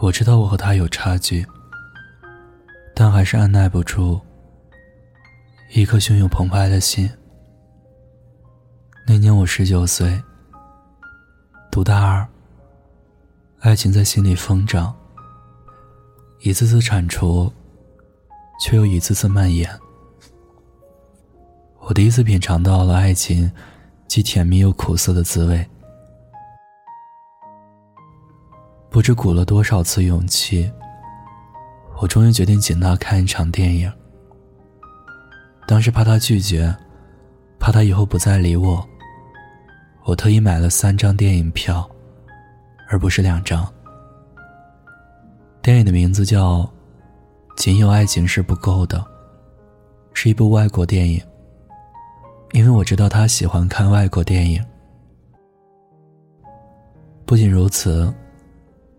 [0.00, 1.44] 我知道我和他有差距，
[2.94, 4.20] 但还是按耐不住
[5.72, 7.10] 一颗汹涌澎湃的心。
[9.06, 10.22] 那年我十九岁，
[11.68, 12.24] 读大二，
[13.58, 14.94] 爱情在心里疯长，
[16.42, 17.52] 一次次铲除，
[18.60, 19.68] 却又一次次蔓延。
[21.80, 23.50] 我第一次品尝到了爱情
[24.06, 25.68] 既甜蜜又苦涩的滋味。
[28.90, 30.70] 不知鼓了多少次勇气，
[32.00, 33.92] 我终于决定请他看一场电影。
[35.66, 36.74] 当时怕他拒绝，
[37.58, 38.82] 怕他以后不再理我，
[40.04, 41.88] 我特意买了三张电影票，
[42.88, 43.70] 而不是两张。
[45.60, 46.60] 电影的名字叫
[47.56, 48.98] 《仅有爱情是不够的》，
[50.14, 51.20] 是一部外国电影。
[52.52, 54.64] 因为我知道他喜欢看外国电影。
[57.26, 58.10] 不仅如此。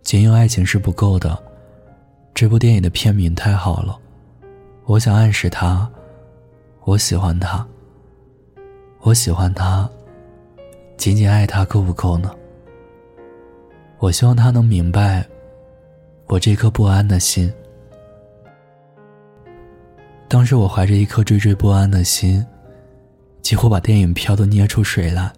[0.09, 1.37] 仅有爱情是不够的。
[2.33, 3.95] 这部电影的片名太好了，
[4.85, 5.87] 我想暗示他，
[6.85, 7.63] 我喜欢他。
[9.01, 9.87] 我喜欢他，
[10.97, 12.35] 仅仅爱他够不够呢？
[13.99, 15.23] 我希望他能明白
[16.25, 17.53] 我这颗不安的心。
[20.27, 22.43] 当时我怀着一颗惴惴不安的心，
[23.43, 25.31] 几乎把电影票都捏出水来。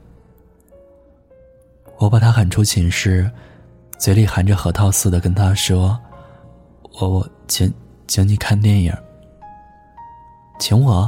[1.97, 3.29] 我把他喊出寝室。
[4.01, 5.95] 嘴里含着核桃似的跟他说
[6.99, 7.71] ：“我我请
[8.07, 8.91] 请你看电影。”
[10.59, 11.07] 请我？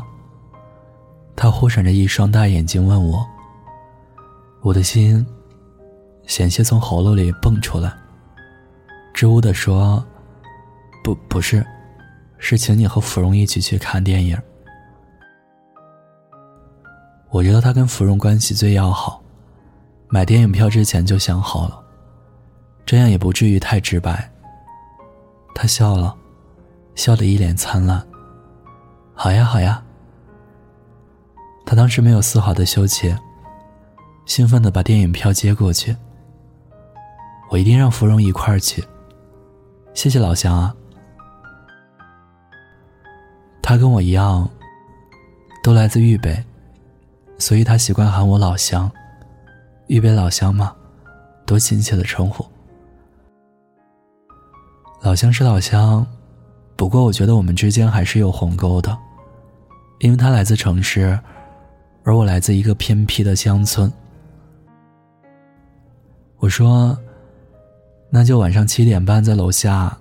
[1.36, 3.26] 他忽闪着一双大眼睛问我。
[4.62, 5.26] 我的心
[6.28, 7.92] 险些从喉咙里蹦出来，
[9.12, 10.06] 支吾的说
[11.04, 11.66] ：“不不是，
[12.38, 14.40] 是请你和芙蓉一起去看电影。”
[17.32, 19.20] 我知道他跟芙蓉关系最要好，
[20.10, 21.83] 买电影票之前就想好了。
[22.86, 24.30] 这样也不至于太直白。
[25.56, 26.16] 他笑了，
[26.96, 28.06] 笑得一脸灿烂。
[29.14, 29.84] 好呀，好呀。
[31.66, 33.18] 他当时没有丝毫的羞怯，
[34.26, 35.96] 兴奋的把电影票接过去。
[37.50, 38.84] 我一定让芙蓉一块儿去。
[39.94, 40.76] 谢谢老乡啊。
[43.62, 44.50] 他跟我一样，
[45.64, 46.44] 都来自豫北，
[47.38, 48.92] 所以他习惯喊我老乡。
[49.88, 50.76] 豫北老乡嘛，
[51.46, 52.46] 多亲切的称呼。
[55.04, 56.08] 老乡是老乡，
[56.78, 58.98] 不过我觉得我们之间还是有鸿沟的，
[60.00, 61.20] 因为他来自城市，
[62.06, 63.92] 而我来自一个偏僻的乡村。
[66.38, 66.98] 我说
[68.10, 69.98] ：“那就晚上七点半在楼下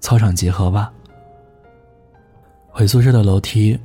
[0.00, 0.92] 操场集合吧。”
[2.68, 3.80] 回宿舍的楼梯，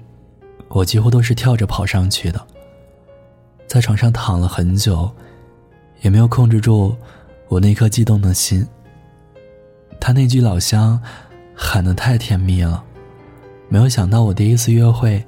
[0.67, 2.46] 我几乎都是跳着跑上去的，
[3.67, 5.09] 在床上躺了很久，
[6.02, 6.94] 也没有控制住
[7.47, 8.67] 我那颗激动的心。
[10.05, 11.01] 他那句“老乡”
[11.57, 12.83] 喊得太甜蜜了，
[13.67, 15.25] 没有想到我第一次约会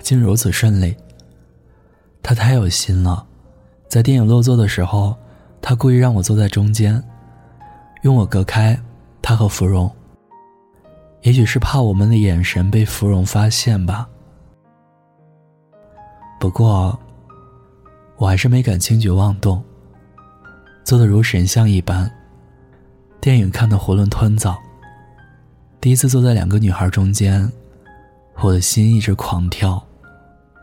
[0.00, 0.96] 竟如此顺利。
[2.22, 3.26] 他太有心了，
[3.88, 5.14] 在电影落座的时候，
[5.60, 7.04] 他故意让我坐在中间，
[8.00, 8.80] 用我隔开
[9.20, 9.94] 他和芙蓉。
[11.20, 14.08] 也许是怕我们的眼神被芙蓉发现吧。
[16.40, 16.98] 不过，
[18.16, 19.62] 我还是没敢轻举妄动，
[20.84, 22.10] 坐得如神像一般。
[23.20, 24.58] 电影看得囫囵吞枣。
[25.78, 27.50] 第一次坐在两个女孩中间，
[28.40, 29.82] 我的心一直狂跳，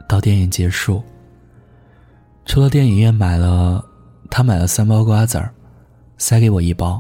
[0.08, 1.04] 到电影结束。
[2.46, 3.86] 出了电影院，买了，
[4.32, 5.54] 他买了三包瓜子儿，
[6.18, 7.00] 塞给我一包，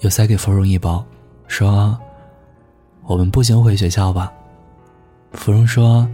[0.00, 1.02] 又塞给芙蓉一包，
[1.48, 1.98] 说
[3.04, 4.30] ：“我们步行回学校吧。”
[5.32, 6.06] 芙蓉说：“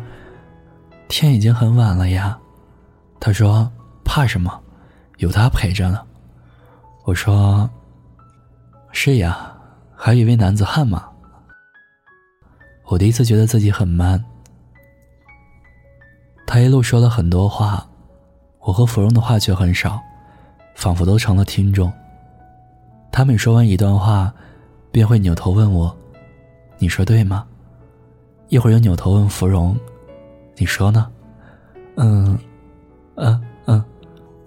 [1.08, 2.38] 天已经很晚了呀。”
[3.18, 3.68] 他说
[4.04, 4.60] ：“怕什么？
[5.16, 6.00] 有他陪着呢。”
[7.02, 7.68] 我说。
[8.92, 9.54] 是呀，
[9.94, 11.08] 还以为男子汉嘛。
[12.84, 14.24] 我第一次觉得自己很 man。
[16.46, 17.86] 他一路说了很多话，
[18.58, 20.00] 我和芙蓉的话却很少，
[20.74, 21.90] 仿佛都成了听众。
[23.12, 24.32] 他每说完一段话，
[24.90, 25.96] 便会扭头问我
[26.78, 27.46] ：“你说对吗？”
[28.48, 29.78] 一会儿又扭头问芙蓉
[30.58, 31.08] ：“你说呢？”
[31.96, 32.36] 嗯，
[33.14, 33.84] 嗯嗯，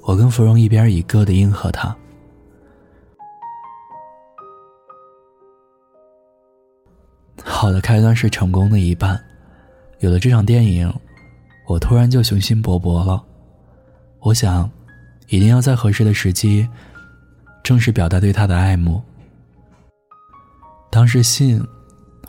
[0.02, 1.96] 我跟芙蓉一边一个的应和他。
[7.44, 9.22] 好的开端是成功的一半，
[10.00, 10.92] 有了这场电影，
[11.68, 13.24] 我突然就雄心勃勃了。
[14.20, 14.70] 我想，
[15.28, 16.68] 一定要在合适的时机，
[17.62, 19.02] 正式表达对他的爱慕。
[20.90, 21.62] 当时信，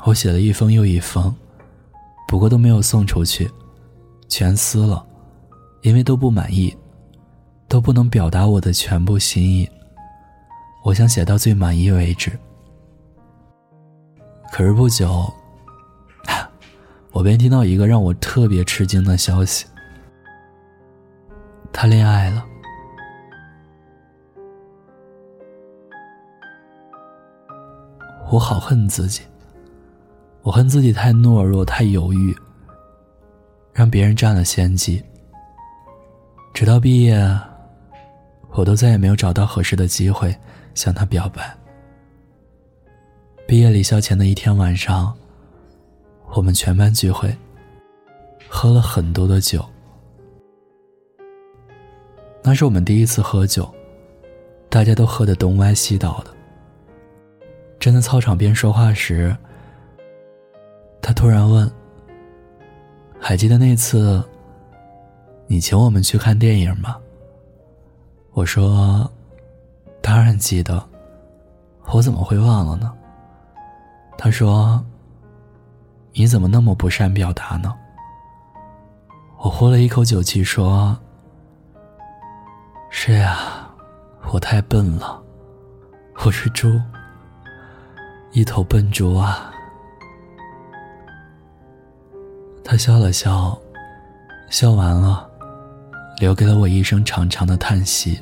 [0.05, 1.35] 我写了一封又一封，
[2.27, 3.51] 不过都没有送出去，
[4.29, 5.05] 全撕了，
[5.83, 6.77] 因为都不满意，
[7.69, 9.69] 都不能表达我的全部心意。
[10.85, 12.33] 我想写到最满意为止。
[14.56, 15.35] 可是不久，
[17.11, 19.67] 我便听到一个让我特别吃惊的消息：
[21.73, 22.47] 他恋爱了。
[28.31, 29.23] 我好恨自己，
[30.43, 32.33] 我恨自己太懦弱、太犹豫，
[33.73, 35.05] 让别人占了先机。
[36.53, 37.19] 直到毕业，
[38.53, 40.33] 我都再也没有找到合适的机会
[40.77, 41.53] 向他表白。
[43.46, 45.14] 毕业离校前的一天晚上，
[46.35, 47.35] 我们全班聚会，
[48.49, 49.62] 喝了很多的酒。
[52.43, 53.73] 那是我们第一次喝酒，
[54.70, 56.35] 大家都喝得东歪西倒的。
[57.79, 59.37] 站在操场边说话时，
[61.02, 61.70] 他突然问
[63.20, 64.25] ：“还记得那次，
[65.46, 66.96] 你请我们去看电影吗？”
[68.32, 69.08] 我说
[70.00, 70.82] ：“当然记得，
[71.93, 72.91] 我怎么会忘了呢？”
[74.17, 74.85] 他说
[76.13, 77.75] ：“你怎么那么不善表达呢？”
[79.39, 80.97] 我呼了一口酒气说
[82.89, 83.69] ：“是呀，
[84.33, 85.23] 我太笨了，
[86.25, 86.81] 我是猪。”
[88.33, 89.53] 一头笨猪啊！
[92.65, 93.57] 他笑了笑，
[94.51, 95.29] 笑完了，
[96.19, 98.19] 留给了我一声长长的叹息。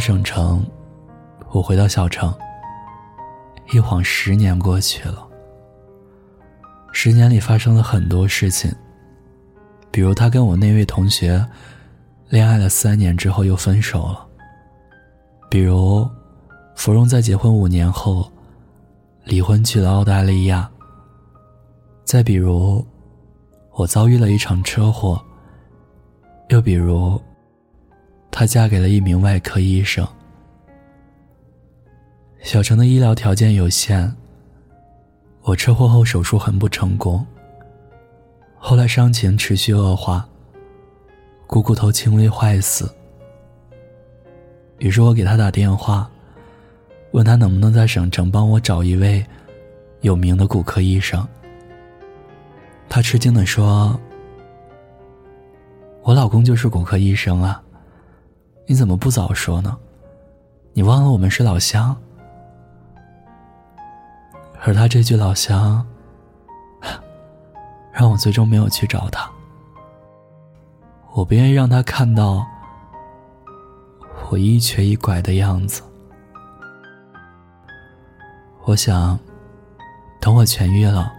[0.00, 0.64] 省城，
[1.50, 2.34] 我回到小城。
[3.72, 5.24] 一晃十年过去了，
[6.92, 8.74] 十年里发生了很多事情，
[9.92, 11.46] 比如他跟我那位同学
[12.30, 14.26] 恋爱了三年之后又分手了；
[15.48, 16.08] 比如
[16.74, 18.28] 芙蓉在结婚五年后
[19.24, 20.68] 离婚去了澳大利亚；
[22.04, 22.84] 再比如
[23.74, 25.16] 我遭遇了一场车祸；
[26.48, 27.20] 又比如
[28.30, 30.06] 她嫁给了一名外科医生。
[32.42, 34.14] 小城的医疗条件有限。
[35.42, 37.26] 我车祸后手术很不成功。
[38.58, 40.28] 后来伤情持续恶化，
[41.46, 42.94] 股骨头轻微坏死。
[44.78, 46.08] 于是我给他打电话，
[47.12, 49.24] 问他能不能在省城帮我找一位
[50.02, 51.26] 有名的骨科医生。
[52.86, 53.98] 他吃惊的说
[56.04, 57.62] ：“我老公就是骨科医生啊，
[58.70, 59.76] 你怎么不早说呢？
[60.74, 61.96] 你忘了我们是老乡？”
[64.62, 65.84] 而他这句老乡，
[67.90, 69.28] 让我最终没有去找他。
[71.14, 72.46] 我不愿意让他看到
[74.28, 75.82] 我一瘸一拐的样子。
[78.66, 79.18] 我想，
[80.20, 81.12] 等我痊愈了，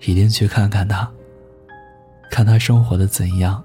[0.00, 1.10] 一定去看看他，
[2.30, 3.64] 看他生活的怎样。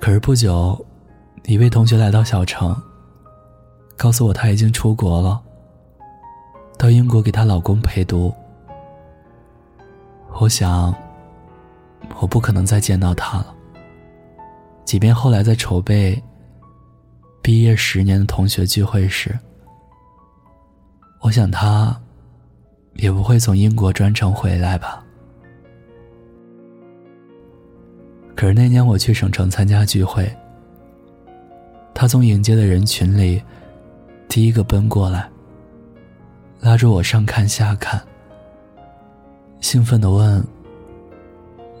[0.00, 0.86] 可是不久，
[1.44, 2.76] 一位同学来到小城，
[3.96, 5.40] 告诉我他已经出国了。
[6.78, 8.32] 到英国给她老公陪读。
[10.38, 10.94] 我想，
[12.20, 13.54] 我不可能再见到他了。
[14.84, 16.22] 即便后来在筹备
[17.40, 19.36] 毕业十年的同学聚会时，
[21.22, 21.98] 我想他
[22.96, 25.02] 也不会从英国专程回来吧。
[28.36, 30.30] 可是那年我去省城参加聚会，
[31.94, 33.42] 他从迎接的人群里
[34.28, 35.28] 第一个奔过来。
[36.60, 38.00] 拉着我上看下看，
[39.60, 40.44] 兴奋的问：“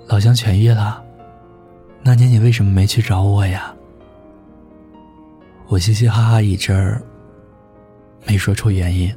[0.08, 1.02] 老乡痊愈了？
[2.02, 3.74] 那年你为什么没去找我呀？”
[5.68, 7.02] 我嘻嘻哈哈一阵儿，
[8.26, 9.12] 没说出原因。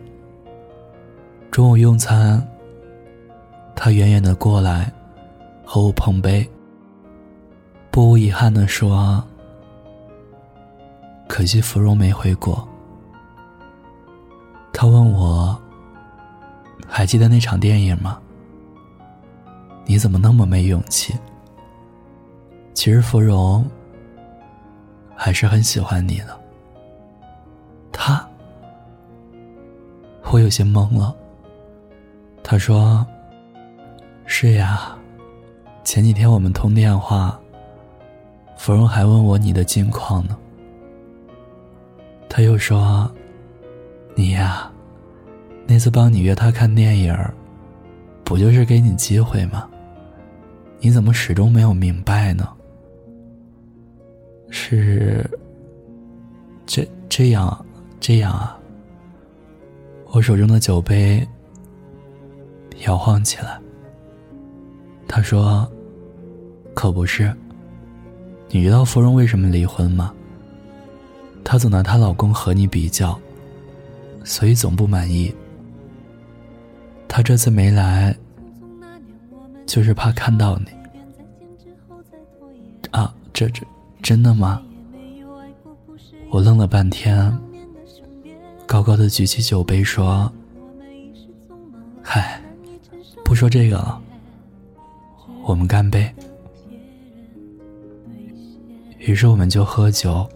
[1.51, 2.45] 中午用餐，
[3.75, 4.91] 他远远的过来，
[5.63, 6.49] 和我碰杯，
[7.91, 9.23] 不无遗憾的说
[11.27, 12.67] ：“可惜芙蓉没回国。”
[14.71, 15.59] 他问我
[16.87, 18.19] ：“还记得那场电影吗？
[19.85, 21.13] 你怎么那么没勇气？”
[22.75, 23.69] 其实芙蓉
[25.15, 26.39] 还是很喜欢你的。
[27.91, 28.25] 他，
[30.31, 31.13] 我有些懵了。
[32.43, 33.05] 他说
[34.25, 34.95] ：“是呀，
[35.83, 37.38] 前几天我们通电话，
[38.59, 40.37] 芙蓉还问我你的近况呢。”
[42.27, 43.09] 他又说。
[44.15, 44.69] 你呀，
[45.65, 47.15] 那次帮你约他看电影
[48.25, 49.65] 不就是给你机会吗？
[50.81, 52.45] 你怎么始终没有明白呢？
[54.49, 55.25] 是
[56.65, 57.65] 这这样，
[58.01, 58.59] 这样啊。
[60.07, 61.25] 我手中的酒杯
[62.85, 63.57] 摇晃起来。
[65.07, 65.65] 他说
[66.75, 67.33] ：“可不是。
[68.51, 70.13] 你知道芙蓉为什么离婚吗？
[71.43, 73.19] 她总拿她老公和你比较，
[74.23, 75.33] 所以总不满意。
[77.07, 78.15] 她这次没来，
[79.65, 80.65] 就是怕看到你。
[82.91, 83.63] 啊，这这
[84.01, 84.61] 真的吗？”
[86.31, 87.35] 我愣了半天。
[88.67, 90.31] 高高的举起酒杯说
[92.03, 92.39] ：“嗨，
[93.25, 93.99] 不说这个了，
[95.43, 96.11] 我们干杯。”
[98.99, 100.27] 于是我们就喝酒，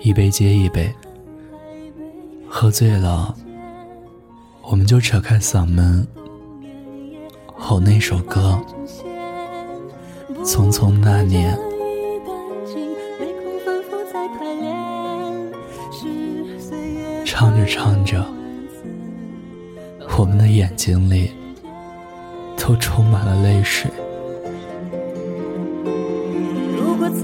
[0.00, 0.90] 一杯接一杯，
[2.48, 3.34] 喝醉了，
[4.62, 6.06] 我们就扯开嗓门
[7.54, 8.58] 吼那首歌
[10.44, 11.58] ：“匆匆那年。”
[17.26, 18.24] 唱着唱着，
[20.16, 21.32] 我们的眼睛里
[22.56, 23.90] 都充满了泪水。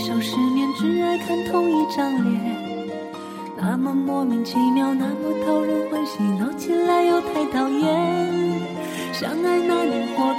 [0.00, 2.40] 少失眠，只爱看同一张脸，
[3.54, 8.60] 那么莫名其妙，那么讨人欢喜，闹起来又太讨厌。
[9.12, 10.32] 相爱那年，活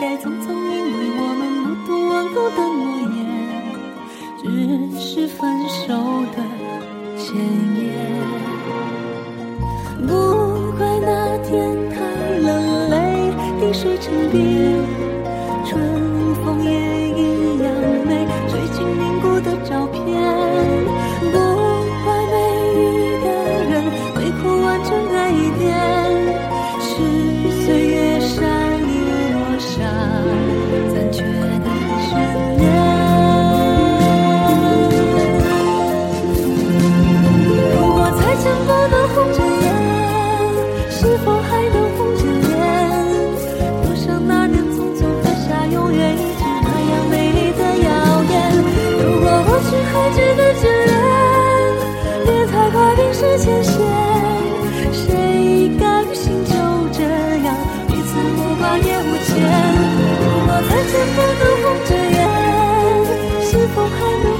[63.71, 64.30] 风还没。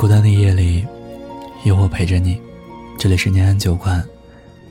[0.00, 0.86] 孤单的夜里，
[1.62, 2.40] 有我陪着你。
[2.96, 4.02] 这里是念安酒馆。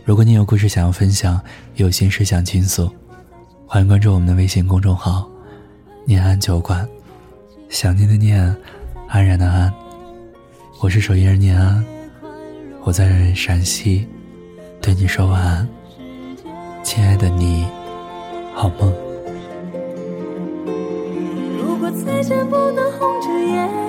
[0.04, 1.40] 如果你有故事想要分享，
[1.76, 2.90] 有心事想倾诉，
[3.68, 5.30] 欢迎关注我们的微信公众号
[6.04, 6.84] “念安酒馆”。
[7.70, 8.44] 想念的念，
[9.08, 9.72] 安然的安。
[10.82, 11.86] 我是守夜人念安，
[12.82, 14.08] 我在陕西，
[14.82, 15.70] 对你说晚安，
[16.82, 17.68] 亲爱的你，
[18.56, 18.92] 好梦。
[21.62, 23.88] 如果再见不能红着眼。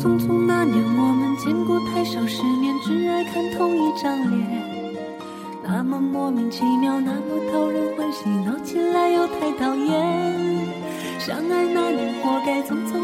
[0.00, 4.46] 匆匆那年，我们见过太少世面，只爱看同一张脸。
[5.64, 10.66] 那么莫名其妙，那么讨人欢喜，闹起来又太讨厌。
[11.18, 12.97] 相爱那年，活该匆匆，